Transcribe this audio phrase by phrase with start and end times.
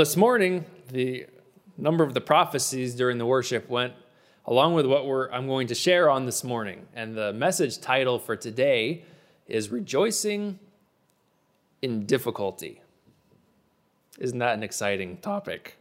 [0.00, 1.26] this morning, the
[1.76, 3.92] number of the prophecies during the worship went
[4.46, 6.86] along with what I'm going to share on this morning.
[6.94, 9.04] And the message title for today
[9.46, 10.58] is Rejoicing
[11.82, 12.80] in Difficulty.
[14.18, 15.76] Isn't that an exciting topic?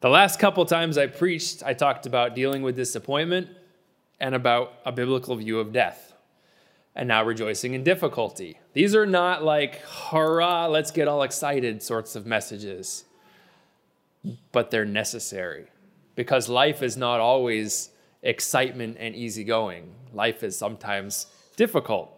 [0.00, 3.48] The last couple times I preached, I talked about dealing with disappointment
[4.20, 6.14] and about a biblical view of death.
[6.96, 8.58] And now rejoicing in difficulty.
[8.72, 13.04] These are not like, hurrah, let's get all excited sorts of messages,
[14.52, 15.66] but they're necessary
[16.14, 17.90] because life is not always
[18.22, 19.94] excitement and easygoing.
[20.12, 22.10] Life is sometimes difficult.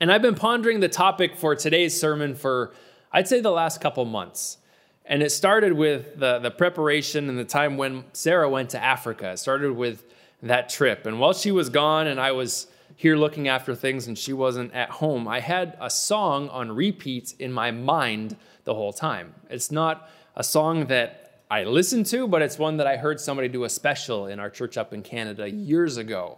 [0.00, 2.72] And I've been pondering the topic for today's sermon for,
[3.12, 4.58] I'd say, the last couple months.
[5.04, 9.32] And it started with the, the preparation and the time when Sarah went to Africa.
[9.32, 10.04] It started with
[10.42, 11.04] that trip.
[11.04, 12.68] And while she was gone and I was
[13.00, 17.32] here looking after things and she wasn't at home, I had a song on repeat
[17.38, 19.32] in my mind the whole time.
[19.48, 23.48] It's not a song that I listened to, but it's one that I heard somebody
[23.48, 26.36] do a special in our church up in Canada years ago.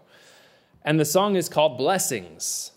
[0.84, 2.70] And the song is called Blessings.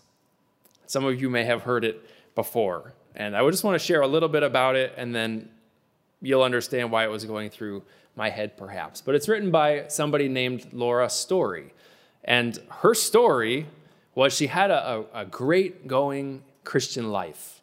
[0.88, 2.92] Some of you may have heard it before.
[3.14, 5.48] And I would just want to share a little bit about it and then
[6.20, 7.84] you'll understand why it was going through
[8.16, 9.00] my head, perhaps.
[9.00, 11.72] But it's written by somebody named Laura Story.
[12.24, 13.68] And her story
[14.16, 17.60] was she had a, a, a great going Christian life.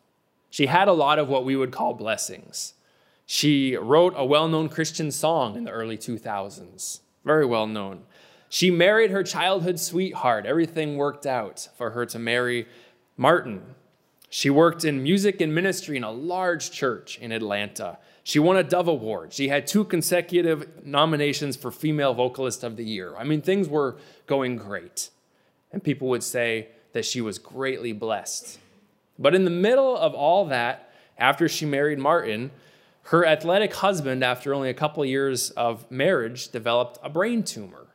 [0.50, 2.76] She had a lot of what we would call blessings.
[3.26, 8.04] She wrote a well known Christian song in the early 2000s, very well known.
[8.50, 10.46] She married her childhood sweetheart.
[10.46, 12.68] Everything worked out for her to marry
[13.18, 13.64] Martin.
[14.30, 17.98] She worked in music and ministry in a large church in Atlanta.
[18.24, 19.34] She won a Dove Award.
[19.34, 23.16] She had two consecutive nominations for Female Vocalist of the Year.
[23.18, 25.10] I mean, things were going great.
[25.74, 28.60] And people would say that she was greatly blessed.
[29.20, 32.52] But in the middle of all that, after she married Martin,
[33.08, 37.88] her athletic husband, after only a couple years of marriage, developed a brain tumor,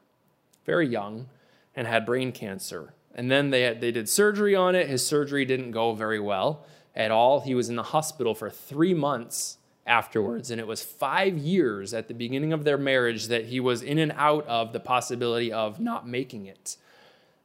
[0.67, 1.29] very young,
[1.75, 2.93] and had brain cancer.
[3.15, 4.89] And then they, had, they did surgery on it.
[4.89, 7.41] His surgery didn't go very well at all.
[7.41, 10.51] He was in the hospital for three months afterwards.
[10.51, 13.99] And it was five years at the beginning of their marriage that he was in
[13.99, 16.77] and out of the possibility of not making it.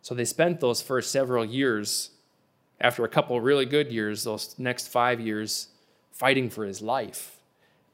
[0.04, 2.12] So they spent those first several years,
[2.82, 5.70] after a couple really good years, those next five years,
[6.12, 7.38] fighting for his life,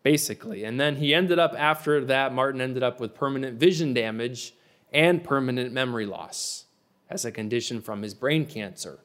[0.01, 0.63] basically.
[0.63, 4.55] And then he ended up, after that, Martin ended up with permanent vision damage
[4.91, 6.65] and permanent memory loss
[7.11, 8.97] as a condition from his brain cancer.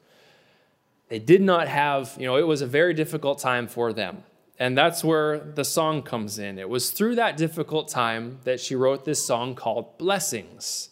[1.10, 4.22] They did not have, you know, it was a very difficult time for them.
[4.58, 6.58] And that's where the song comes in.
[6.58, 10.88] It was through that difficult time that she wrote this song called Blessings.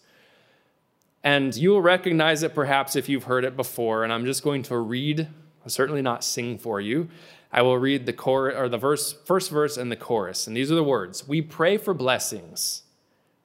[1.25, 4.05] And you will recognize it perhaps if you've heard it before.
[4.05, 5.29] And I'm just going to read,
[5.67, 7.09] certainly not sing for you.
[7.53, 10.47] I will read the chorus or the verse, first verse and the chorus.
[10.47, 12.83] And these are the words We pray for blessings.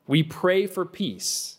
[0.07, 1.57] We pray for peace,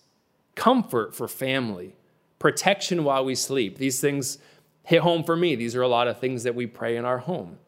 [0.54, 1.94] comfort for family,
[2.38, 3.76] protection while we sleep.
[3.76, 4.38] These things
[4.84, 5.54] hit home for me.
[5.54, 7.58] These are a lot of things that we pray in our home.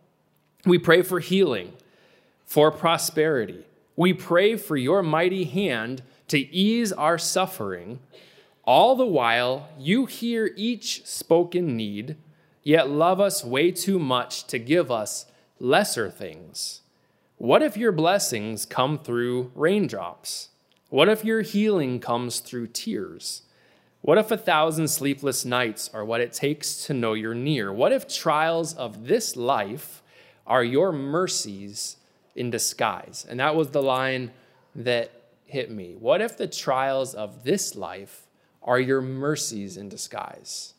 [0.65, 1.75] We pray for healing,
[2.47, 3.67] for prosperity.
[3.95, 7.99] We pray for your mighty hand to ease our suffering.
[8.65, 12.17] All the while, you hear each spoken need,
[12.63, 15.27] yet love us way too much to give us
[15.59, 16.83] lesser things.
[17.39, 20.51] What if your blessings come through raindrops?
[20.89, 23.43] What if your healing comes through tears?
[24.03, 27.73] What if a thousand sleepless nights are what it takes to know you're near?
[27.73, 30.03] What if trials of this life
[30.47, 31.97] are your mercies
[32.35, 33.27] in disguise.
[33.29, 34.33] And that was the line
[34.75, 35.13] that
[35.47, 35.97] hit me.
[35.99, 38.27] What if the trials of this life
[38.63, 40.75] are your mercies in disguise?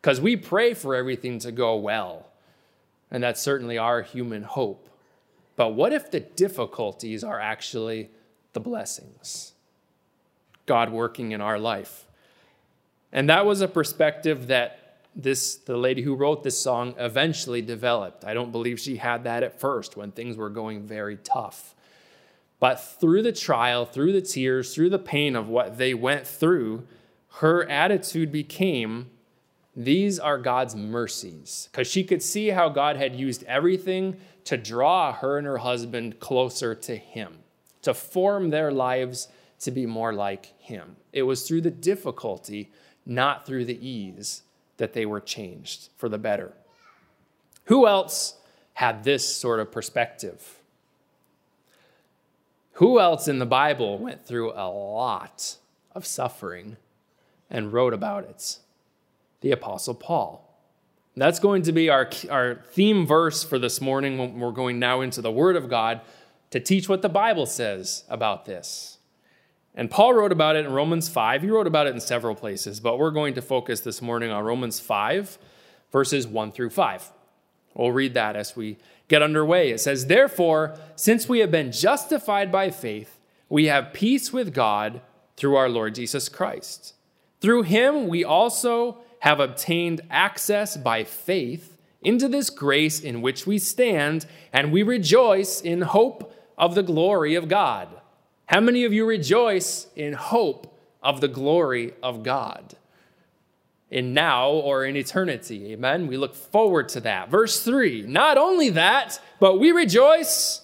[0.00, 2.26] Because we pray for everything to go well,
[3.10, 4.88] and that's certainly our human hope.
[5.56, 8.10] But what if the difficulties are actually
[8.52, 9.52] the blessings?
[10.66, 12.06] God working in our life.
[13.12, 18.24] And that was a perspective that this the lady who wrote this song eventually developed.
[18.24, 21.74] I don't believe she had that at first when things were going very tough.
[22.58, 26.86] But through the trial, through the tears, through the pain of what they went through,
[27.36, 29.10] her attitude became
[29.76, 31.68] these are God's mercies.
[31.70, 36.18] Because she could see how God had used everything to draw her and her husband
[36.18, 37.38] closer to Him,
[37.82, 39.28] to form their lives
[39.60, 40.96] to be more like Him.
[41.12, 42.72] It was through the difficulty,
[43.04, 44.42] not through the ease,
[44.78, 46.54] that they were changed for the better.
[47.64, 48.36] Who else
[48.74, 50.55] had this sort of perspective?
[52.76, 55.56] Who else in the Bible went through a lot
[55.94, 56.76] of suffering
[57.48, 58.58] and wrote about it?
[59.40, 60.42] The Apostle Paul.
[61.16, 65.00] That's going to be our, our theme verse for this morning when we're going now
[65.00, 66.02] into the Word of God
[66.50, 68.98] to teach what the Bible says about this.
[69.74, 71.40] And Paul wrote about it in Romans 5.
[71.40, 74.44] He wrote about it in several places, but we're going to focus this morning on
[74.44, 75.38] Romans 5,
[75.90, 77.10] verses 1 through 5.
[77.76, 78.78] We'll read that as we
[79.08, 79.70] get underway.
[79.70, 83.18] It says, Therefore, since we have been justified by faith,
[83.48, 85.02] we have peace with God
[85.36, 86.94] through our Lord Jesus Christ.
[87.40, 93.58] Through him, we also have obtained access by faith into this grace in which we
[93.58, 97.88] stand, and we rejoice in hope of the glory of God.
[98.46, 102.76] How many of you rejoice in hope of the glory of God?
[103.90, 105.72] In now or in eternity.
[105.72, 106.08] Amen.
[106.08, 107.30] We look forward to that.
[107.30, 110.62] Verse 3 Not only that, but we rejoice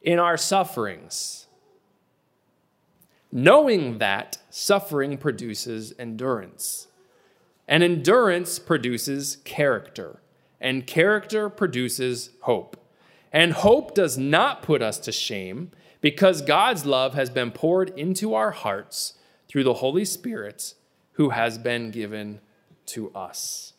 [0.00, 1.46] in our sufferings,
[3.30, 6.88] knowing that suffering produces endurance
[7.68, 10.20] and endurance produces character,
[10.60, 12.76] and character produces hope.
[13.32, 15.70] And hope does not put us to shame
[16.02, 19.14] because God's love has been poured into our hearts
[19.48, 20.74] through the Holy Spirit
[21.22, 22.40] who has been given
[22.84, 23.74] to us.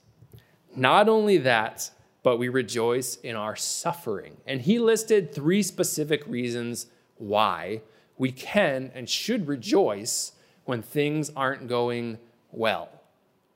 [0.77, 1.91] Not only that,
[2.23, 4.37] but we rejoice in our suffering.
[4.47, 6.87] And he listed three specific reasons
[7.17, 7.81] why
[8.17, 10.31] we can and should rejoice
[10.63, 12.17] when things aren't going
[12.53, 12.87] well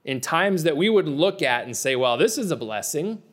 [0.04, 3.24] in times that we would look at and say, well, this is a blessing,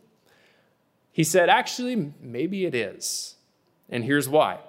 [1.11, 3.35] he said, actually, maybe it is.
[3.89, 4.61] And here's why.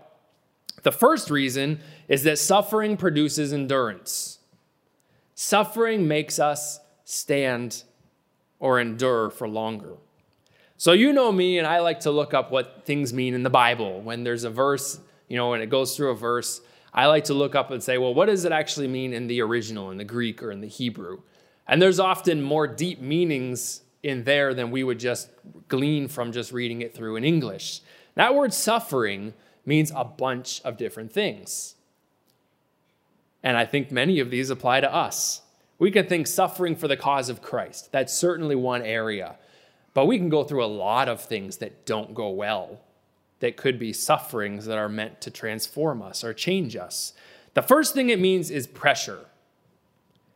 [0.82, 4.40] The first reason is that suffering produces endurance.
[5.36, 7.84] Suffering makes us stand
[8.60, 9.94] or endure for longer.
[10.78, 13.50] So, you know me, and I like to look up what things mean in the
[13.50, 14.02] Bible.
[14.02, 16.62] When there's a verse, you know, when it goes through a verse,
[16.94, 19.42] I like to look up and say, well, what does it actually mean in the
[19.42, 21.22] original, in the Greek or in the Hebrew?
[21.68, 25.30] And there's often more deep meanings in there than we would just
[25.68, 27.82] glean from just reading it through in English.
[28.16, 29.34] That word suffering
[29.66, 31.75] means a bunch of different things.
[33.46, 35.44] And I think many of these apply to us.
[35.78, 37.92] We can think suffering for the cause of Christ.
[37.92, 39.36] That's certainly one area.
[39.94, 42.82] But we can go through a lot of things that don't go well,
[43.42, 47.14] that could be sufferings that are meant to transform us or change us.
[47.54, 49.28] The first thing it means is pressure.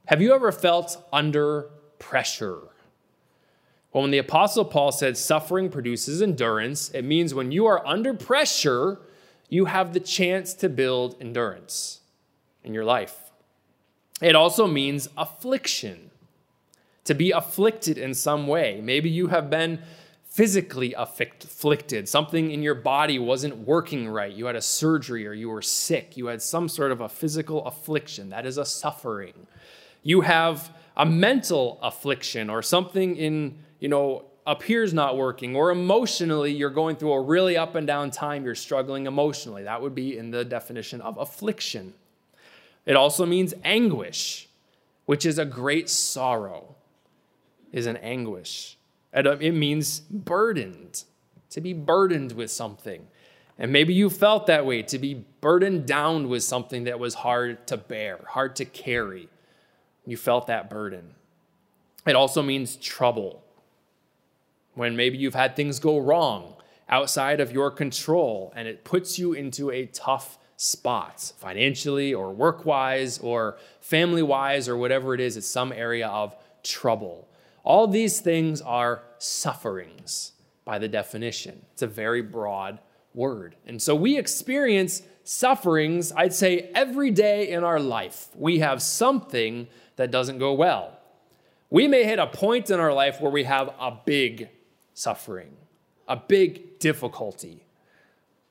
[0.05, 2.59] Have you ever felt under pressure?
[3.91, 8.13] Well, when the Apostle Paul said suffering produces endurance, it means when you are under
[8.13, 8.99] pressure,
[9.49, 11.98] you have the chance to build endurance
[12.63, 13.31] in your life.
[14.21, 16.11] It also means affliction,
[17.05, 18.81] to be afflicted in some way.
[18.83, 19.81] Maybe you have been
[20.25, 22.07] physically afflicted.
[22.07, 24.31] Something in your body wasn't working right.
[24.31, 26.17] You had a surgery or you were sick.
[26.17, 28.29] You had some sort of a physical affliction.
[28.29, 29.33] That is a suffering
[30.03, 36.51] you have a mental affliction or something in, you know, appears not working, or emotionally
[36.51, 39.63] you're going through a really up and down time, you're struggling emotionally.
[39.63, 41.93] That would be in the definition of affliction.
[42.89, 44.49] It also means anguish,
[45.05, 46.75] which is a great sorrow,
[47.71, 48.79] is an anguish.
[49.13, 51.03] Uh, it means burdened,
[51.51, 53.07] to be burdened with something.
[53.59, 57.67] And maybe you felt that way, to be burdened down with something that was hard
[57.67, 59.29] to bear, hard to carry.
[60.07, 61.13] You felt that burden.
[62.07, 63.43] It also means trouble.
[64.73, 66.55] When maybe you've had things go wrong
[66.87, 72.65] outside of your control and it puts you into a tough spot, financially or work
[72.65, 77.29] wise or family wise or whatever it is, it's some area of trouble.
[77.63, 80.33] All these things are sufferings
[80.65, 81.65] by the definition.
[81.71, 82.79] It's a very broad
[83.13, 83.55] word.
[83.65, 88.27] And so we experience sufferings, I'd say, every day in our life.
[88.35, 90.99] We have something that doesn't go well.
[91.69, 94.49] We may hit a point in our life where we have a big
[94.93, 95.55] suffering,
[96.05, 97.63] a big difficulty.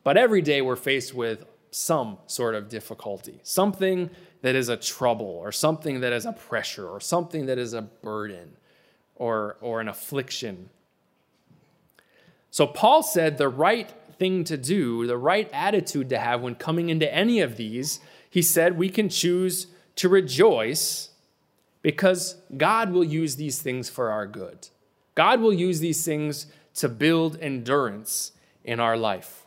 [0.04, 4.10] But every day we're faced with some sort of difficulty, something
[4.42, 7.82] that is a trouble, or something that is a pressure, or something that is a
[7.82, 8.56] burden,
[9.16, 10.70] or, or an affliction.
[12.50, 16.88] So Paul said the right thing to do, the right attitude to have when coming
[16.88, 21.10] into any of these, he said we can choose to rejoice
[21.82, 24.68] because God will use these things for our good.
[25.14, 28.32] God will use these things to build endurance
[28.64, 29.44] in our life.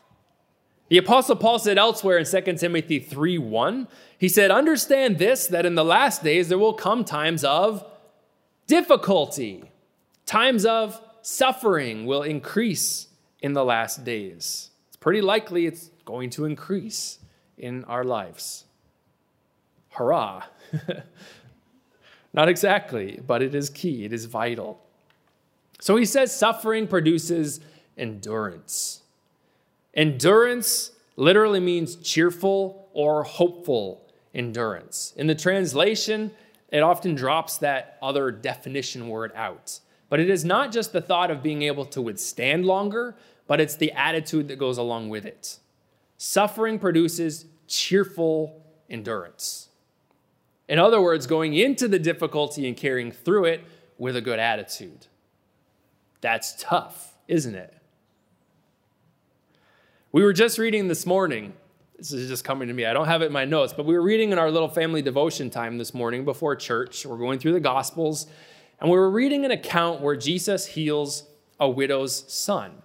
[0.91, 5.75] The apostle Paul said elsewhere in 2 Timothy 3:1, he said, "Understand this that in
[5.75, 7.89] the last days there will come times of
[8.67, 9.71] difficulty.
[10.25, 13.07] Times of suffering will increase
[13.39, 17.19] in the last days." It's pretty likely it's going to increase
[17.57, 18.65] in our lives.
[19.91, 20.43] Hurrah.
[22.33, 24.81] Not exactly, but it is key, it is vital.
[25.79, 27.61] So he says suffering produces
[27.97, 29.00] endurance.
[29.93, 35.13] Endurance literally means cheerful or hopeful endurance.
[35.17, 36.31] In the translation,
[36.69, 39.79] it often drops that other definition word out.
[40.09, 43.15] But it is not just the thought of being able to withstand longer,
[43.47, 45.59] but it's the attitude that goes along with it.
[46.17, 49.69] Suffering produces cheerful endurance.
[50.67, 53.61] In other words, going into the difficulty and carrying through it
[53.97, 55.07] with a good attitude.
[56.21, 57.73] That's tough, isn't it?
[60.13, 61.53] We were just reading this morning.
[61.97, 62.85] This is just coming to me.
[62.85, 65.01] I don't have it in my notes, but we were reading in our little family
[65.01, 67.05] devotion time this morning before church.
[67.05, 68.27] We're going through the Gospels,
[68.81, 71.29] and we were reading an account where Jesus heals
[71.61, 72.81] a widow's son.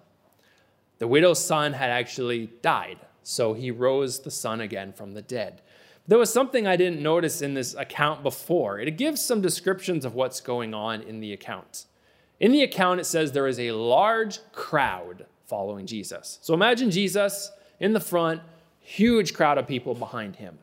[0.98, 5.62] The widow's son had actually died, so he rose the son again from the dead.
[6.06, 8.78] There was something I didn't notice in this account before.
[8.78, 11.86] It gives some descriptions of what's going on in the account.
[12.38, 16.38] In the account, it says there is a large crowd following Jesus.
[16.42, 17.50] So imagine Jesus
[17.80, 18.42] in the front,
[18.80, 20.58] huge crowd of people behind him.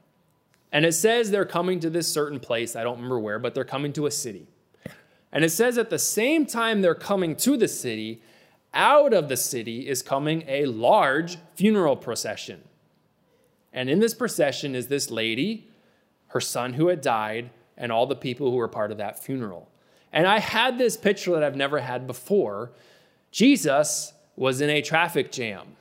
[0.71, 2.75] And it says they're coming to this certain place.
[2.75, 4.47] I don't remember where, but they're coming to a city.
[5.31, 8.21] And it says at the same time they're coming to the city,
[8.73, 12.63] out of the city is coming a large funeral procession.
[13.71, 15.69] And in this procession is this lady,
[16.27, 19.69] her son who had died, and all the people who were part of that funeral.
[20.11, 22.71] And I had this picture that I've never had before.
[23.31, 25.75] Jesus was in a traffic jam.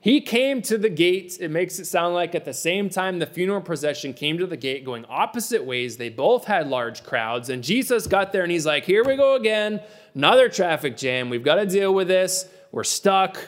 [0.00, 1.38] He came to the gate.
[1.40, 4.56] It makes it sound like at the same time the funeral procession came to the
[4.56, 5.96] gate going opposite ways.
[5.96, 7.50] They both had large crowds.
[7.50, 9.80] And Jesus got there and he's like, Here we go again.
[10.14, 11.30] Another traffic jam.
[11.30, 12.46] We've got to deal with this.
[12.70, 13.38] We're stuck.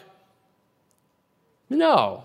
[1.69, 2.25] No.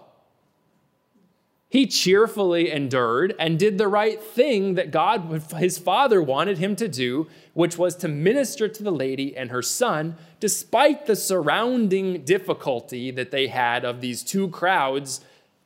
[1.75, 6.88] He cheerfully endured and did the right thing that God, his father, wanted him to
[6.88, 13.12] do, which was to minister to the lady and her son, despite the surrounding difficulty
[13.12, 15.20] that they had of these two crowds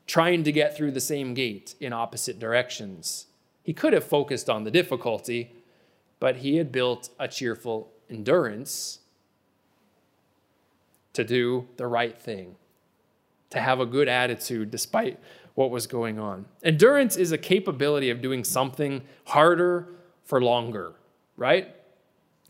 [0.08, 3.28] trying to get through the same gate in opposite directions.
[3.62, 5.52] He could have focused on the difficulty,
[6.20, 8.98] but he had built a cheerful endurance
[11.14, 12.56] to do the right thing,
[13.52, 15.20] to have a good attitude despite
[15.60, 16.46] what was going on.
[16.64, 19.90] Endurance is a capability of doing something harder
[20.24, 20.94] for longer,
[21.36, 21.76] right?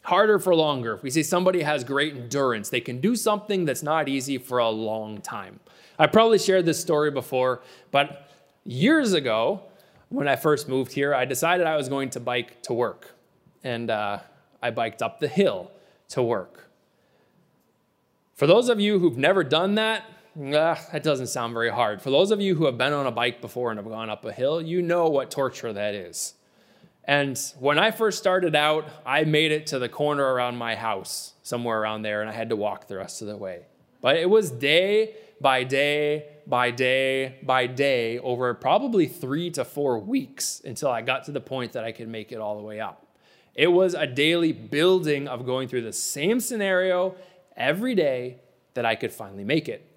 [0.04, 0.94] Harder for longer.
[0.94, 4.60] If we see somebody has great endurance, they can do something that's not easy for
[4.60, 5.60] a long time.
[5.98, 8.30] I probably shared this story before, but
[8.64, 9.64] years ago,
[10.10, 13.16] when I first moved here, I decided I was going to bike to work.
[13.64, 14.20] And uh,
[14.62, 15.72] I biked up the hill
[16.10, 16.70] to work.
[18.36, 20.06] For those of you who've never done that,
[20.40, 22.02] That doesn't sound very hard.
[22.02, 24.24] For those of you who have been on a bike before and have gone up
[24.24, 26.34] a hill, you know what torture that is.
[27.04, 31.34] And when I first started out, I made it to the corner around my house,
[31.44, 33.66] somewhere around there, and I had to walk the rest of the way.
[34.00, 40.00] But it was day by day by day by day over probably three to four
[40.00, 42.80] weeks until I got to the point that I could make it all the way
[42.80, 43.06] up.
[43.56, 47.16] It was a daily building of going through the same scenario
[47.58, 48.38] every day
[48.74, 49.89] that I could finally make it.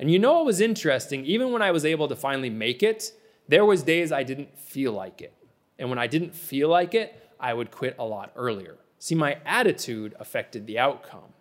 [0.00, 1.26] And you know what was interesting?
[1.26, 3.12] Even when I was able to finally make it,
[3.46, 5.34] there was days I didn't feel like it.
[5.78, 8.78] And when I didn't feel like it, I would quit a lot earlier.
[8.98, 11.34] See, my attitude affected the outcome.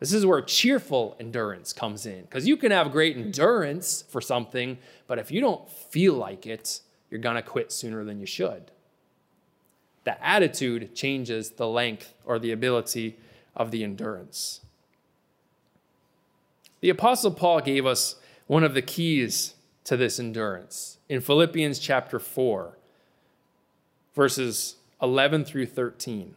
[0.00, 4.78] This is where cheerful endurance comes in because you can have great endurance for something,
[5.06, 8.70] but if you don't feel like it, you're going to quit sooner than you should.
[10.04, 13.18] The attitude changes the length or the ability
[13.54, 14.60] of the endurance.
[16.80, 18.16] The Apostle Paul gave us
[18.46, 19.54] one of the keys
[19.84, 22.76] to this endurance in Philippians chapter 4,
[24.14, 26.34] verses 11 through 13.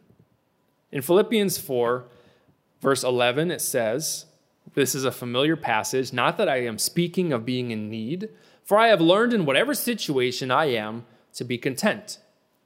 [0.91, 2.05] In Philippians 4,
[2.81, 4.25] verse 11, it says,
[4.73, 8.29] This is a familiar passage, not that I am speaking of being in need,
[8.63, 12.19] for I have learned in whatever situation I am to be content.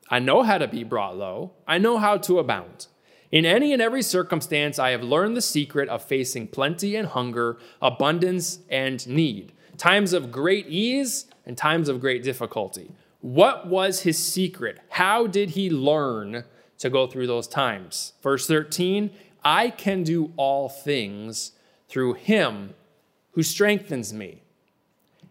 [0.10, 2.88] I know how to be brought low, I know how to abound.
[3.33, 7.57] In any and every circumstance, I have learned the secret of facing plenty and hunger,
[7.81, 12.91] abundance and need, times of great ease and times of great difficulty.
[13.21, 14.77] What was his secret?
[14.89, 16.43] How did he learn
[16.77, 18.13] to go through those times?
[18.21, 19.09] Verse 13
[19.43, 21.53] I can do all things
[21.89, 22.75] through him
[23.31, 24.43] who strengthens me.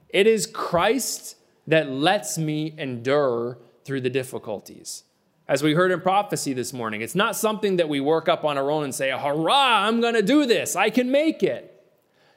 [0.09, 1.37] It is Christ
[1.68, 5.04] that lets me endure through the difficulties.
[5.49, 8.57] As we heard in prophecy this morning, it's not something that we work up on
[8.57, 11.69] our own and say, hurrah, I'm going to do this, I can make it.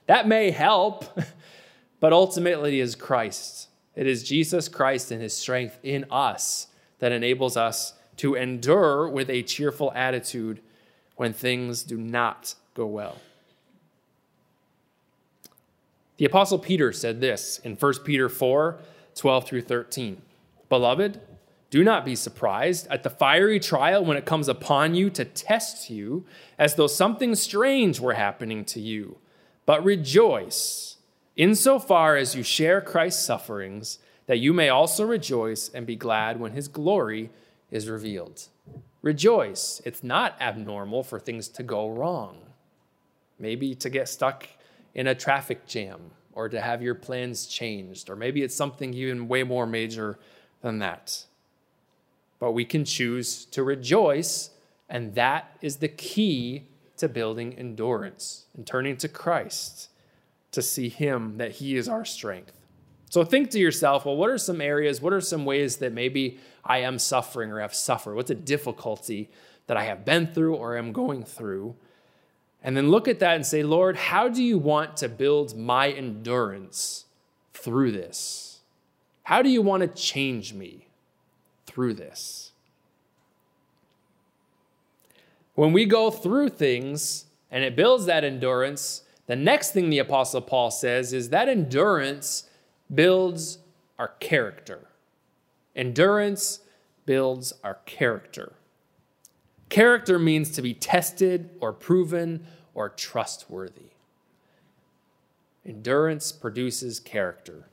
[0.08, 1.06] That may help,
[2.00, 3.70] but ultimately it is Christ.
[3.96, 6.68] It is Jesus Christ and his strength in us
[7.00, 10.62] that enables us to endure with a cheerful attitude
[11.16, 13.18] when things do not go well.
[16.18, 18.78] The Apostle Peter said this in 1 Peter 4
[19.16, 20.22] 12 through 13.
[20.68, 21.22] Beloved,
[21.70, 25.90] do not be surprised at the fiery trial when it comes upon you to test
[25.90, 26.26] you,
[26.58, 29.18] as though something strange were happening to you.
[29.66, 30.98] But rejoice,
[31.36, 36.54] insofar as you share Christ's sufferings, that you may also rejoice and be glad when
[36.54, 37.30] his glory
[37.72, 38.48] is revealed.
[39.02, 39.82] Rejoice.
[39.86, 42.38] It's not abnormal for things to go wrong.
[43.38, 44.48] Maybe to get stuck
[44.94, 49.28] in a traffic jam or to have your plans changed, or maybe it's something even
[49.28, 50.18] way more major
[50.62, 51.26] than that.
[52.40, 54.52] But we can choose to rejoice,
[54.90, 59.90] and that is the key to building endurance and turning to Christ
[60.52, 62.54] to see Him that He is our strength.
[63.10, 66.40] So think to yourself, well, what are some areas, what are some ways that maybe
[66.64, 68.16] I am suffering or have suffered?
[68.16, 69.30] What's a difficulty
[69.68, 71.76] that I have been through or am going through?
[72.64, 75.92] And then look at that and say, Lord, how do you want to build my
[75.92, 77.06] endurance
[77.54, 78.62] through this?
[79.24, 80.85] How do you want to change me
[81.76, 82.54] through this?
[85.56, 90.42] When we go through things and it builds that endurance, the next thing the Apostle
[90.42, 92.50] Paul says is that endurance
[92.94, 93.60] builds
[94.00, 94.88] our character.
[95.76, 96.62] Endurance
[97.06, 98.54] builds our character.
[99.68, 103.92] Character means to be tested or proven or trustworthy.
[105.66, 107.68] Endurance produces character.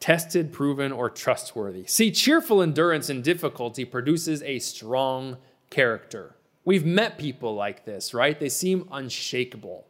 [0.00, 1.84] Tested, proven, or trustworthy.
[1.86, 5.36] See, cheerful endurance in difficulty produces a strong
[5.68, 6.34] character.
[6.64, 8.38] We've met people like this, right?
[8.38, 9.86] They seem unshakable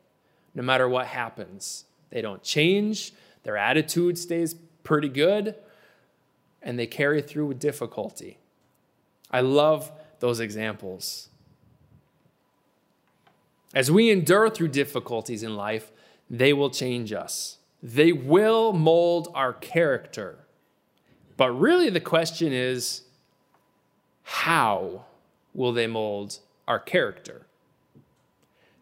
[0.55, 1.85] no matter what happens.
[2.11, 3.12] They don't change,
[3.45, 5.55] their attitude stays pretty good,
[6.62, 8.38] and they carry through with difficulty.
[9.31, 11.29] I love those examples.
[13.73, 15.92] As we endure through difficulties in life,
[16.29, 17.59] they will change us.
[17.83, 20.38] They will mold our character.
[21.37, 23.03] But really, the question is
[24.23, 25.07] how
[25.55, 26.38] will they mold
[26.69, 27.47] our character?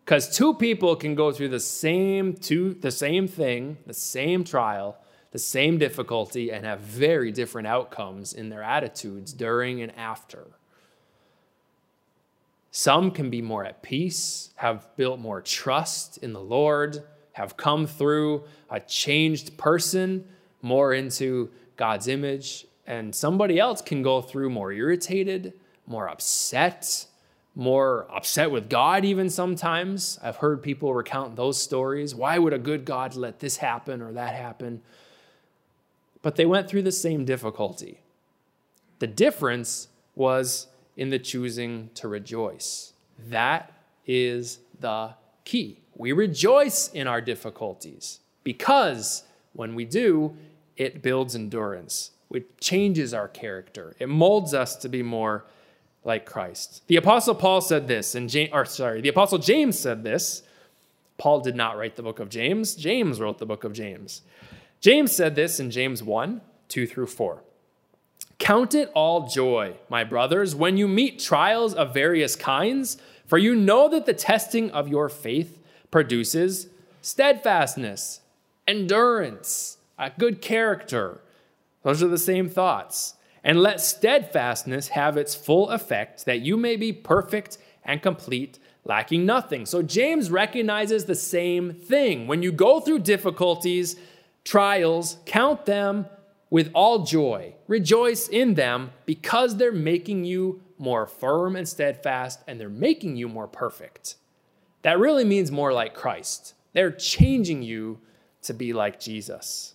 [0.05, 4.97] Because two people can go through the same two, the same thing, the same trial,
[5.33, 10.47] the same difficulty, and have very different outcomes in their attitudes during and after.
[12.71, 17.03] Some can be more at peace, have built more trust in the Lord,
[17.38, 20.24] have come through a changed person
[20.61, 25.53] more into God's image, and somebody else can go through more irritated,
[25.87, 27.07] more upset,
[27.55, 30.18] more upset with God, even sometimes.
[30.20, 32.12] I've heard people recount those stories.
[32.12, 34.83] Why would a good God let this happen or that happen?
[36.22, 38.01] But they went through the same difficulty.
[38.98, 42.94] The difference was in the choosing to rejoice.
[43.29, 43.72] That
[44.09, 45.83] is the key.
[45.99, 50.35] We rejoice in our difficulties because when we do,
[50.77, 52.13] it builds endurance.
[52.33, 53.97] It changes our character.
[53.99, 55.45] It molds us to be more
[56.05, 56.83] like Christ.
[56.87, 60.43] The apostle Paul said this, and James, or sorry, the apostle James said this.
[61.19, 62.77] Paul did not write the book of James.
[62.77, 64.23] James wrote the book of James.
[64.81, 67.43] James said this in James 1 2 through 4.
[68.39, 73.57] Count it all joy, my brothers, when you meet trials of various kinds, for you
[73.57, 75.58] know that the testing of your faith
[75.90, 76.68] produces
[77.01, 78.20] steadfastness,
[78.66, 81.20] endurance, a good character.
[81.83, 83.14] Those are the same thoughts.
[83.42, 89.24] And let steadfastness have its full effect, that you may be perfect and complete, lacking
[89.24, 89.64] nothing.
[89.64, 92.27] So James recognizes the same thing.
[92.27, 93.96] When you go through difficulties,
[94.44, 96.07] trials, count them
[96.51, 97.55] with all joy.
[97.68, 103.29] Rejoice in them because they're making you more firm and steadfast, and they're making you
[103.29, 104.16] more perfect.
[104.83, 106.55] That really means more like Christ.
[106.73, 107.99] They're changing you
[108.43, 109.75] to be like Jesus.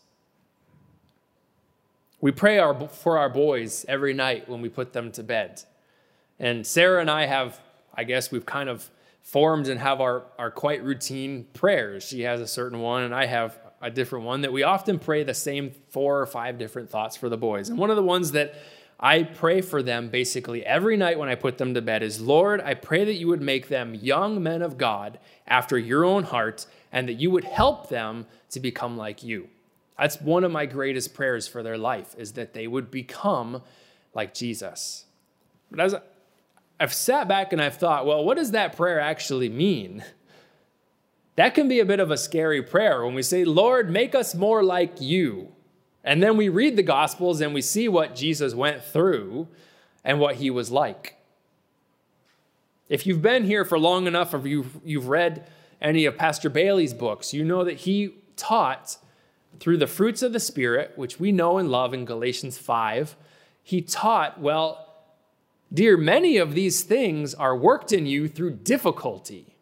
[2.22, 5.62] We pray our, for our boys every night when we put them to bed.
[6.40, 7.60] And Sarah and I have,
[7.94, 8.90] I guess, we've kind of
[9.22, 12.04] formed and have our, our quite routine prayers.
[12.04, 15.24] She has a certain one, and I have a different one that we often pray
[15.24, 17.70] the same four or five different thoughts for the boys.
[17.70, 18.56] And one of the ones that
[19.04, 22.62] I pray for them basically every night when I put them to bed is Lord,
[22.62, 26.66] I pray that you would make them young men of God after your own heart
[26.90, 29.50] and that you would help them to become like you.
[30.00, 33.62] That's one of my greatest prayers for their life is that they would become
[34.14, 35.04] like Jesus.
[35.70, 35.96] But as
[36.80, 40.02] I've sat back and I've thought, well, what does that prayer actually mean?
[41.36, 44.34] That can be a bit of a scary prayer when we say, Lord, make us
[44.34, 45.52] more like you.
[46.04, 49.48] And then we read the Gospels and we see what Jesus went through.
[50.04, 51.16] and what he was like.
[52.90, 55.48] If you've been here for long enough or you've, you've read
[55.82, 58.98] any of Pastor Bailey's books, you know that he taught
[59.60, 63.16] through the fruits of the Spirit, which we know and love in Galatians 5.
[63.64, 64.94] He taught, well,
[65.74, 69.56] dear, many of these things are worked in you through difficulty.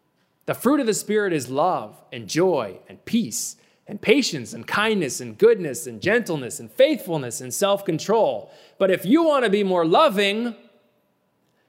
[0.46, 3.58] The fruit of the Spirit is love and joy and peace
[3.92, 8.50] and patience and kindness and goodness and gentleness and faithfulness and self control.
[8.78, 10.56] But if you want to be more loving,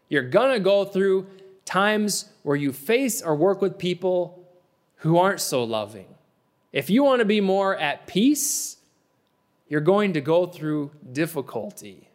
[0.09, 1.27] you're going to go through
[1.65, 4.49] times where you face or work with people
[4.99, 6.07] who aren't so loving.
[6.73, 8.77] If you want to be more at peace,
[9.69, 12.09] you're going to go through difficulty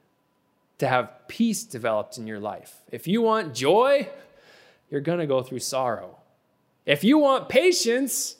[0.77, 2.77] to have peace developed in your life.
[2.93, 4.07] If you want joy,
[4.89, 6.15] you're going to go through sorrow.
[6.85, 8.36] If you want patience,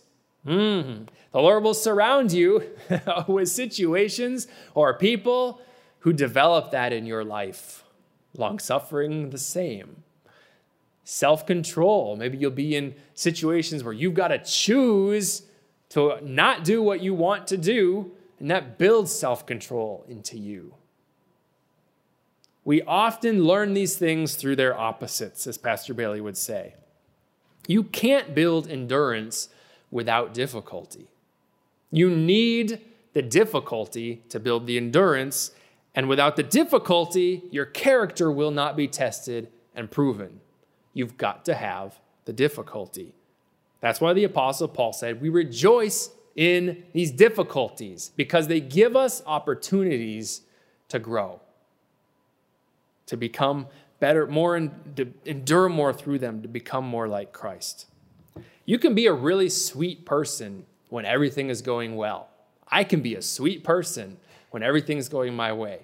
[0.47, 2.63] mm, the Lord will surround you
[3.27, 5.61] with situations or people
[5.99, 7.83] who develop that in your life.
[8.35, 10.03] Long suffering, the same.
[11.03, 12.15] Self control.
[12.15, 15.43] Maybe you'll be in situations where you've got to choose
[15.89, 20.73] to not do what you want to do, and that builds self control into you.
[22.65, 26.75] We often learn these things through their opposites, as Pastor Bailey would say.
[27.65, 29.49] You can't build endurance
[29.91, 31.07] without difficulty.
[31.91, 32.81] You need
[33.13, 35.51] the difficulty to build the endurance,
[35.95, 40.39] and without the difficulty, your character will not be tested and proven.
[40.93, 43.13] You've got to have the difficulty.
[43.79, 49.23] That's why the Apostle Paul said, We rejoice in these difficulties because they give us
[49.25, 50.41] opportunities
[50.89, 51.41] to grow,
[53.07, 53.67] to become
[53.99, 57.87] better, more, and to endure more through them, to become more like Christ.
[58.67, 62.27] You can be a really sweet person when everything is going well.
[62.67, 64.17] I can be a sweet person
[64.51, 65.83] when everything's going my way.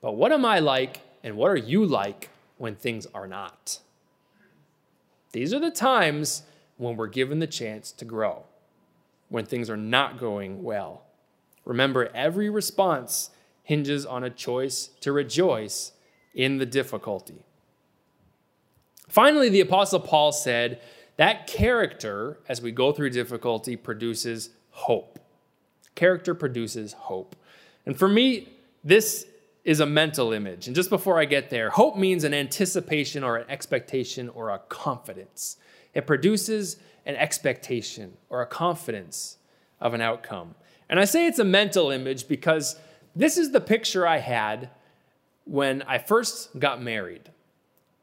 [0.00, 3.78] But what am I like and what are you like when things are not?
[5.30, 6.42] These are the times
[6.76, 8.46] when we're given the chance to grow,
[9.28, 11.04] when things are not going well.
[11.64, 13.30] Remember, every response
[13.62, 15.92] hinges on a choice to rejoice
[16.34, 17.44] in the difficulty.
[19.08, 20.80] Finally, the Apostle Paul said
[21.18, 25.18] that character, as we go through difficulty, produces hope.
[25.94, 27.36] Character produces hope.
[27.84, 28.48] And for me,
[28.84, 29.26] this
[29.64, 30.68] is a mental image.
[30.68, 34.60] And just before I get there, hope means an anticipation or an expectation or a
[34.60, 35.56] confidence.
[35.92, 39.38] It produces an expectation or a confidence
[39.80, 40.54] of an outcome.
[40.88, 42.76] And I say it's a mental image because
[43.16, 44.70] this is the picture I had
[45.44, 47.30] when I first got married.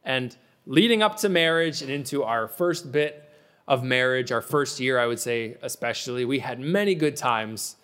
[0.04, 3.30] And leading up to marriage and into our first bit
[3.68, 7.76] of marriage, our first year, I would say, especially, we had many good times.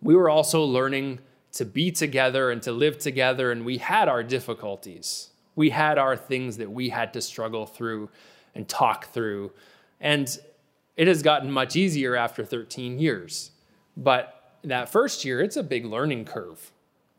[0.00, 1.20] We were also learning
[1.52, 5.30] to be together and to live together, and we had our difficulties.
[5.54, 8.10] We had our things that we had to struggle through
[8.54, 9.52] and talk through.
[10.00, 10.38] And
[10.96, 13.52] it has gotten much easier after 13 years.
[13.96, 16.72] But that first year, it's a big learning curve.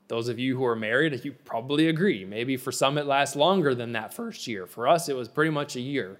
[0.07, 2.23] Those of you who are married, you probably agree.
[2.23, 4.65] Maybe for some it lasts longer than that first year.
[4.65, 6.19] For us, it was pretty much a year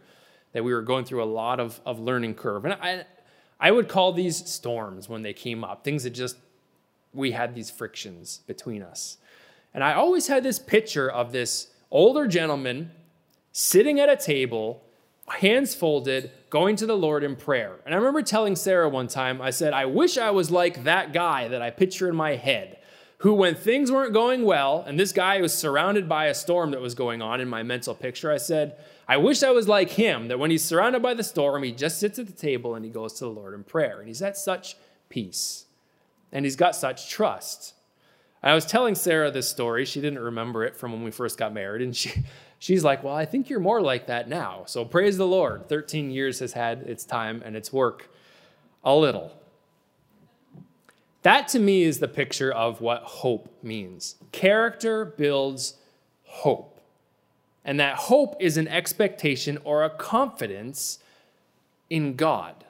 [0.54, 2.66] that we were going through a lot of, of learning curve.
[2.66, 3.06] And I,
[3.60, 6.38] I would call these storms when they came up, things that just,
[7.14, 9.18] we had these frictions between us.
[9.74, 12.92] And I always had this picture of this older gentleman
[13.52, 14.84] sitting at a table
[15.28, 17.76] hands folded, going to the Lord in prayer.
[17.86, 21.14] And I remember telling Sarah one time, I said, I wish I was like that
[21.14, 22.80] guy that I picture in my head,
[23.20, 26.82] who, when things weren't going well, and this guy was surrounded by a storm that
[26.82, 28.78] was going on in my mental picture, I said,
[29.08, 32.00] I wish I was like him, that when he's surrounded by the storm, he just
[32.00, 34.00] sits at the table and he goes to the Lord in prayer.
[34.00, 34.76] And he's at such
[35.10, 35.66] peace
[36.32, 37.74] and he's got such trust.
[38.44, 39.86] I was telling Sarah this story.
[39.86, 41.82] She didn't remember it from when we first got married.
[41.82, 42.12] And she,
[42.60, 44.64] She's like, Well, I think you're more like that now.
[44.66, 45.70] So praise the Lord.
[45.70, 48.10] 13 years has had its time and its work
[48.84, 49.32] a little.
[51.28, 54.16] That to me is the picture of what hope means.
[54.32, 55.74] Character builds
[56.24, 56.80] hope.
[57.66, 61.00] And that hope is an expectation or a confidence
[61.90, 62.64] in God.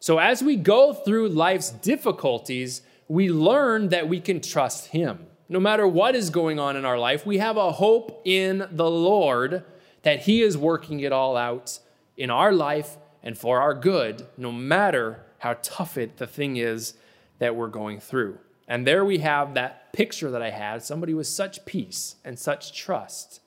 [0.00, 5.58] So as we go through life's difficulties, we learn that we can trust Him no
[5.58, 9.64] matter what is going on in our life, we have a hope in the Lord
[10.02, 11.80] that He is working it all out
[12.16, 16.94] in our life and for our good, no matter how tough it the thing is
[17.40, 18.38] that we're going through.
[18.68, 22.72] And there we have that picture that I had somebody with such peace and such
[22.72, 23.40] trust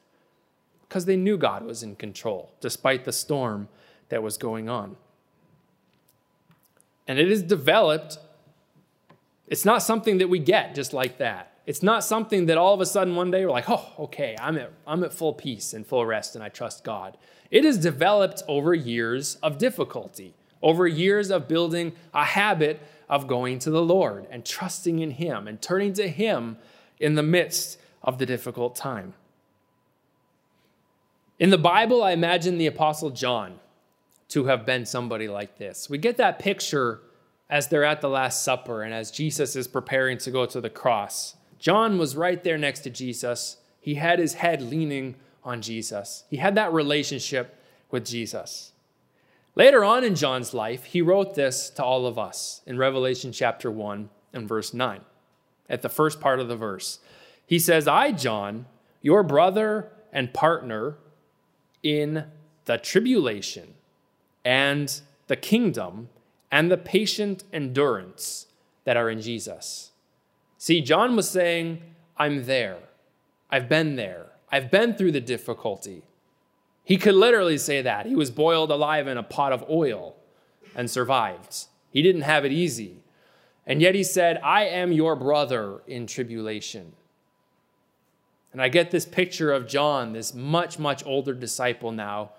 [0.82, 3.69] because they knew God was in control despite the storm
[4.10, 4.97] that was going on.
[7.08, 8.17] And it is developed,
[9.47, 11.53] it's not something that we get just like that.
[11.65, 14.58] it's not something that all of a sudden one day we're like, oh, okay, I'm
[14.58, 17.17] at, I'm at full peace and full rest and I trust God.
[17.51, 23.60] It is developed over years of difficulty, over years of building a habit of going
[23.60, 26.58] to the Lord and trusting in Him and turning to Him
[26.99, 29.13] in the midst of the difficult time.
[31.38, 33.60] In the Bible, I imagine the Apostle John
[34.30, 35.89] to have been somebody like this.
[35.89, 37.02] We get that picture
[37.49, 40.69] as they're at the Last Supper and as Jesus is preparing to go to the
[40.69, 41.36] cross.
[41.60, 43.58] John was right there next to Jesus.
[43.80, 47.60] He had his head leaning on Jesus, he had that relationship
[47.91, 48.73] with Jesus.
[49.56, 53.70] Later on in John's life, he wrote this to all of us in Revelation chapter
[53.70, 55.02] 1 and verse 9.
[55.70, 57.00] At the first part of the verse,
[57.46, 58.66] he says, I, John,
[59.02, 60.98] your brother and partner
[61.84, 62.26] in
[62.66, 63.76] the tribulation
[64.44, 66.10] and the kingdom
[66.52, 68.48] and the patient endurance
[68.86, 69.92] that are in Jesus.
[70.58, 71.82] See, John was saying,
[72.18, 72.78] I'm there.
[73.50, 74.28] I've been there.
[74.52, 76.04] I've been through the difficulty.
[76.84, 78.06] He could literally say that.
[78.06, 80.15] He was boiled alive in a pot of oil
[80.76, 81.65] and survived.
[81.89, 83.04] He didn't have it easy.
[83.65, 86.93] And yet he said, I am your brother in tribulation.
[88.52, 92.32] And I get this picture of John, this much, much older disciple now,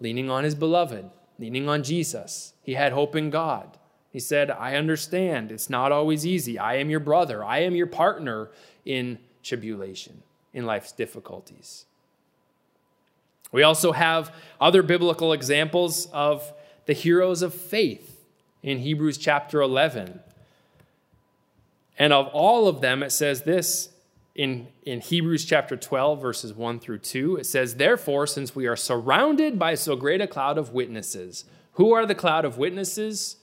[0.00, 2.54] leaning on his beloved, leaning on Jesus.
[2.62, 3.78] He had hope in God.
[4.10, 5.52] He said, I understand.
[5.52, 6.58] It's not always easy.
[6.58, 7.44] I am your brother.
[7.44, 8.50] I am your partner
[8.84, 11.84] in tribulation, in life's difficulties.
[13.52, 16.52] We also have other biblical examples of
[16.86, 18.24] the heroes of faith
[18.62, 20.20] in Hebrews chapter 11.
[21.98, 23.90] And of all of them, it says this
[24.34, 27.36] in, in Hebrews chapter 12, verses 1 through 2.
[27.36, 31.92] It says, Therefore, since we are surrounded by so great a cloud of witnesses, who
[31.92, 33.36] are the cloud of witnesses?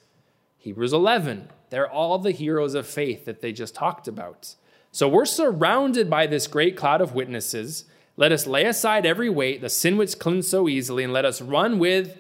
[0.58, 1.50] Hebrews 11.
[1.70, 4.56] They're all the heroes of faith that they just talked about.
[4.92, 7.86] So we're surrounded by this great cloud of witnesses.
[8.18, 11.42] Let us lay aside every weight, the sin which clings so easily, and let us
[11.42, 12.18] run with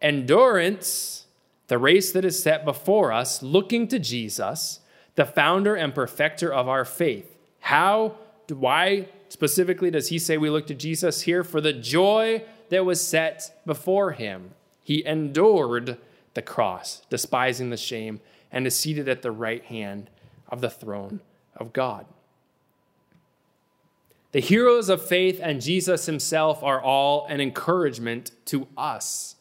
[0.00, 1.26] endurance
[1.68, 4.80] the race that is set before us, looking to Jesus,
[5.16, 7.36] the founder and perfecter of our faith
[7.66, 8.14] how,
[8.48, 11.42] why specifically does he say we look to Jesus here?
[11.42, 14.52] For the joy that was set before him,
[14.84, 15.98] he endured
[16.34, 18.20] the cross, despising the shame,
[18.52, 20.10] and is seated at the right hand
[20.48, 21.22] of the throne
[21.56, 22.06] of God.
[24.36, 29.36] The heroes of faith and Jesus himself are all an encouragement to us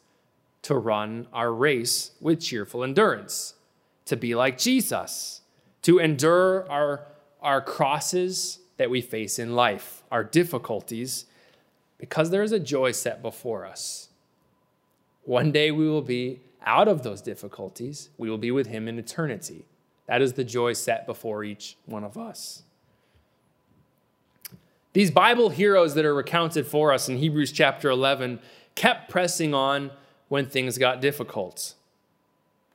[0.62, 3.56] to run our race with cheerful endurance,
[4.06, 5.42] to be like Jesus,
[5.82, 7.08] to endure our
[7.42, 11.26] our crosses that we face in life, our difficulties,
[11.98, 14.08] because there is a joy set before us.
[15.24, 18.98] One day we will be out of those difficulties, we will be with Him in
[18.98, 19.66] eternity.
[20.06, 22.64] That is the joy set before each one of us.
[24.96, 28.40] These Bible heroes that are recounted for us in Hebrews chapter 11
[28.76, 29.92] kept pressing on
[30.30, 31.74] when things got difficult.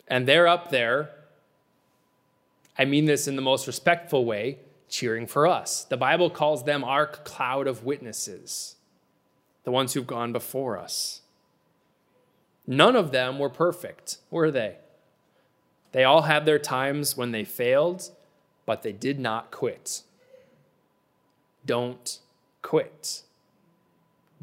[0.06, 1.12] And they're up there
[2.78, 5.84] I mean this in the most respectful way, cheering for us.
[5.84, 8.76] The Bible calls them our cloud of witnesses,
[9.64, 11.22] the ones who've gone before us.
[12.66, 14.76] None of them were perfect, were they?
[15.92, 18.10] They all had their times when they failed,
[18.66, 20.02] but they did not quit.
[21.70, 22.18] Don't
[22.62, 23.22] quit.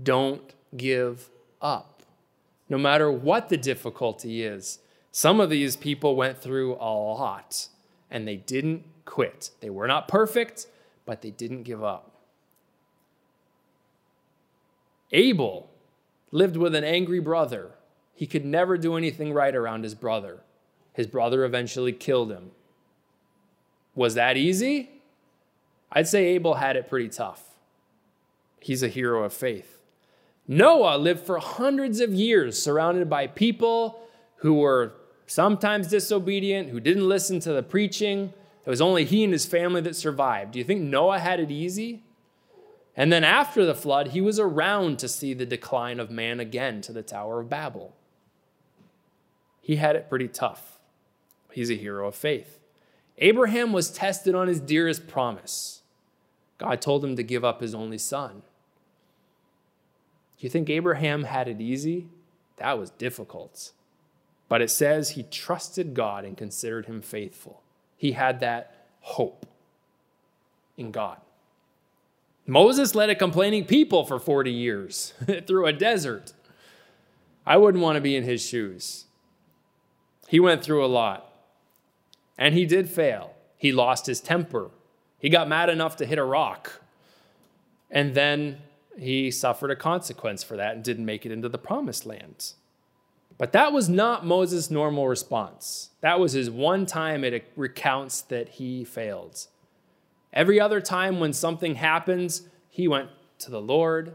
[0.02, 1.30] Don't give
[1.62, 2.04] up.
[2.70, 4.80] No matter what the difficulty is,
[5.12, 7.68] some of these people went through a lot
[8.10, 9.50] and they didn't quit.
[9.60, 10.68] They were not perfect,
[11.06, 12.14] but they didn't give up.
[15.12, 15.70] Abel
[16.32, 17.72] lived with an angry brother.
[18.16, 20.44] He could never do anything right around his brother.
[20.94, 22.52] His brother eventually killed him.
[23.96, 24.92] Was that easy?
[25.92, 27.44] I'd say Abel had it pretty tough.
[28.60, 29.80] He's a hero of faith.
[30.48, 34.00] Noah lived for hundreds of years surrounded by people
[34.38, 34.94] who were
[35.26, 38.34] sometimes disobedient, who didn't listen to the preaching.
[38.66, 40.52] It was only he and his family that survived.
[40.52, 42.04] Do you think Noah had it easy?
[42.96, 46.82] And then after the flood, he was around to see the decline of man again
[46.82, 47.94] to the Tower of Babel.
[49.62, 50.80] He had it pretty tough.
[51.52, 52.60] He's a hero of faith.
[53.20, 55.77] Abraham was tested on his dearest promise.
[56.58, 58.42] God told him to give up his only son.
[60.38, 62.08] Do you think Abraham had it easy?
[62.58, 63.72] That was difficult.
[64.50, 67.62] But it says he trusted God and considered him faithful.
[67.98, 69.46] He had that hope
[70.78, 71.18] in God.
[72.46, 75.14] Moses led a complaining people for 40 years
[75.48, 76.34] through a desert.
[77.46, 79.06] I wouldn't want to be in his shoes.
[80.28, 81.24] He went through a lot.
[82.38, 83.34] And he did fail.
[83.58, 84.70] He lost his temper.
[85.28, 86.82] He got mad enough to hit a rock.
[87.92, 88.60] And then
[88.98, 92.54] he suffered a consequence for that and didn't make it into the promised land.
[93.38, 95.90] But that was not Moses' normal response.
[96.00, 99.48] That was his one time it recounts that he failed.
[100.32, 103.10] Every other time when something happens, he went
[103.40, 104.14] to the Lord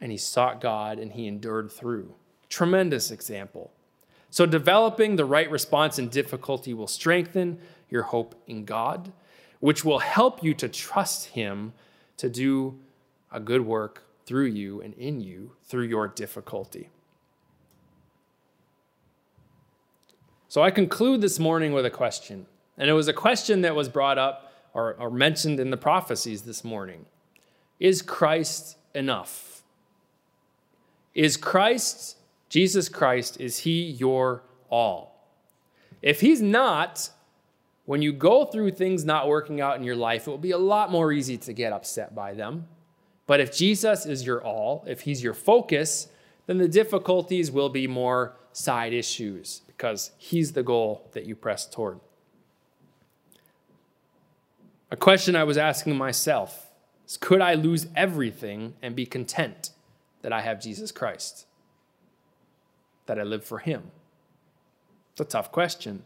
[0.00, 2.12] and he sought God and he endured through.
[2.48, 3.70] Tremendous example.
[4.30, 9.12] So, developing the right response in difficulty will strengthen your hope in God,
[9.60, 11.72] which will help you to trust Him
[12.16, 12.78] to do
[13.30, 16.90] a good work through you and in you through your difficulty.
[20.48, 22.46] So, I conclude this morning with a question.
[22.76, 26.42] And it was a question that was brought up or, or mentioned in the prophecies
[26.42, 27.06] this morning
[27.78, 29.62] Is Christ enough?
[31.14, 32.16] Is Christ
[32.50, 35.24] Jesus Christ, is He your all?
[36.02, 37.10] If He's not,
[37.90, 40.58] when you go through things not working out in your life, it will be a
[40.58, 42.68] lot more easy to get upset by them.
[43.26, 46.06] But if Jesus is your all, if He's your focus,
[46.46, 51.66] then the difficulties will be more side issues because He's the goal that you press
[51.66, 51.98] toward.
[54.92, 56.68] A question I was asking myself
[57.08, 59.70] is could I lose everything and be content
[60.22, 61.44] that I have Jesus Christ?
[63.10, 63.90] that I live for him?
[65.10, 66.04] It's a tough question.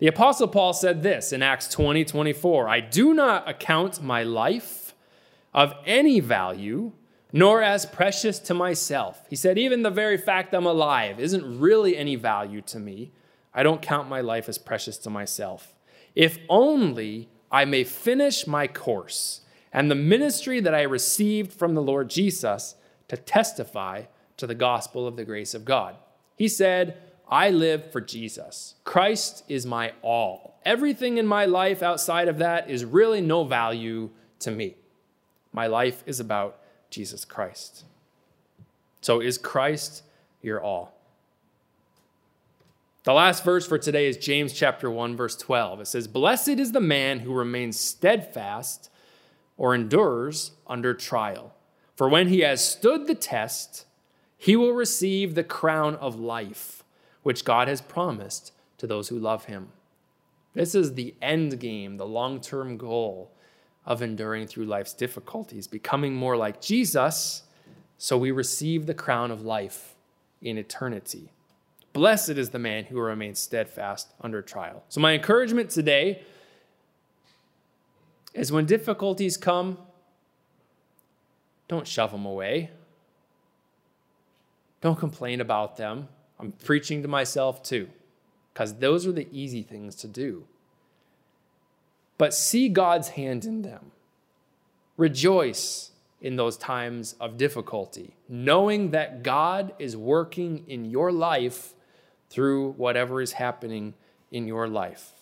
[0.00, 4.94] The Apostle Paul said this in Acts 20 24 I do not account my life
[5.52, 6.92] of any value,
[7.32, 9.26] nor as precious to myself.
[9.28, 13.12] He said, even the very fact I'm alive isn't really any value to me.
[13.52, 15.74] I don't count my life as precious to myself.
[16.14, 21.82] If only I may finish my course and the ministry that I received from the
[21.82, 22.74] Lord Jesus
[23.08, 24.04] to testify
[24.38, 25.96] to the gospel of the grace of God.
[26.36, 26.96] He said,
[27.30, 28.74] I live for Jesus.
[28.84, 30.58] Christ is my all.
[30.64, 34.74] Everything in my life outside of that is really no value to me.
[35.52, 36.58] My life is about
[36.90, 37.84] Jesus Christ.
[39.00, 40.02] So, is Christ
[40.42, 40.94] your all?
[43.04, 45.80] The last verse for today is James chapter 1 verse 12.
[45.80, 48.90] It says, "Blessed is the man who remains steadfast
[49.60, 51.54] or endures under trial.
[51.94, 53.84] For when he has stood the test,
[54.38, 56.82] he will receive the crown of life,
[57.22, 59.68] which God has promised to those who love him.
[60.54, 63.30] This is the end game, the long term goal
[63.86, 67.42] of enduring through life's difficulties, becoming more like Jesus,
[67.98, 69.94] so we receive the crown of life
[70.40, 71.32] in eternity.
[71.92, 74.84] Blessed is the man who remains steadfast under trial.
[74.88, 76.22] So, my encouragement today
[78.32, 79.78] is when difficulties come,
[81.68, 82.70] don't shove them away.
[84.80, 86.08] Don't complain about them.
[86.40, 87.88] I'm preaching to myself too,
[88.52, 90.44] because those are the easy things to do.
[92.18, 93.92] But see God's hand in them.
[94.96, 101.74] Rejoice in those times of difficulty, knowing that God is working in your life
[102.28, 103.94] through whatever is happening
[104.30, 105.12] in your life.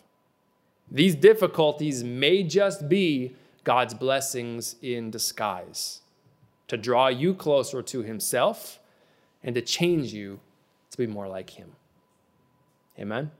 [0.90, 6.00] These difficulties may just be God's blessings in disguise
[6.66, 8.78] to draw you closer to Himself
[9.42, 10.40] and to change you
[10.90, 11.72] to be more like Him.
[12.98, 13.30] Amen?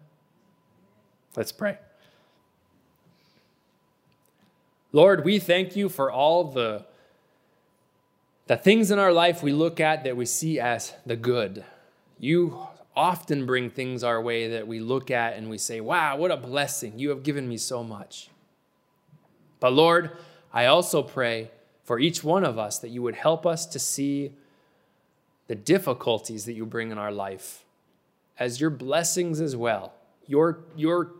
[1.36, 1.78] Let's pray.
[4.92, 6.84] Lord, we thank you for all the,
[8.46, 11.64] the things in our life we look at that we see as the good.
[12.18, 12.58] You
[12.96, 16.36] often bring things our way that we look at and we say, wow, what a
[16.36, 16.98] blessing.
[16.98, 18.30] You have given me so much.
[19.60, 20.16] But Lord,
[20.52, 21.50] I also pray
[21.84, 24.32] for each one of us that you would help us to see
[25.48, 27.64] the difficulties that you bring in our life
[28.38, 29.94] as your blessings as well.
[30.26, 31.12] Your, your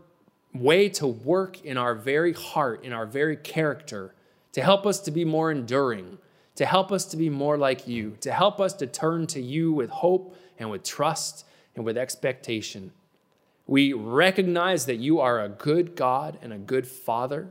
[0.54, 4.14] way to work in our very heart, in our very character,
[4.52, 6.18] to help us to be more enduring,
[6.54, 9.72] to help us to be more like you, to help us to turn to you
[9.72, 12.92] with hope and with trust and with expectation.
[13.66, 17.48] We recognize that you are a good God and a good Father,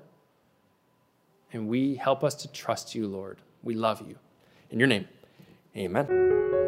[1.53, 3.37] and we help us to trust you, Lord.
[3.63, 4.17] We love you.
[4.69, 5.07] In your name,
[5.75, 6.66] amen.